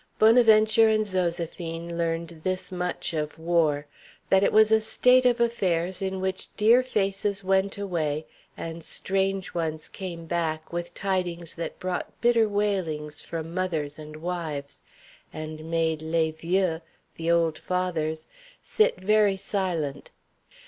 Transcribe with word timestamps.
Bonaventure 0.17 0.89
and 0.89 1.05
Zoséphine 1.05 1.91
learned 1.91 2.41
this 2.43 2.71
much 2.71 3.13
of 3.13 3.37
war: 3.37 3.85
that 4.31 4.41
it 4.41 4.51
was 4.51 4.71
a 4.71 4.81
state 4.81 5.27
of 5.27 5.39
affairs 5.39 6.01
in 6.01 6.19
which 6.19 6.47
dear 6.57 6.81
faces 6.81 7.43
went 7.43 7.77
away, 7.77 8.25
and 8.57 8.83
strange 8.83 9.53
ones 9.53 9.87
came 9.87 10.25
back 10.25 10.73
with 10.73 10.95
tidings 10.95 11.53
that 11.53 11.77
brought 11.77 12.19
bitter 12.19 12.49
wailings 12.49 13.21
from 13.21 13.53
mothers 13.53 13.99
and 13.99 14.15
wives, 14.15 14.81
and 15.31 15.69
made 15.69 16.01
les 16.01 16.31
vieux 16.31 16.81
the 17.17 17.29
old 17.29 17.59
fathers 17.59 18.27
sit 18.59 18.99
very 18.99 19.37
silent. 19.37 20.09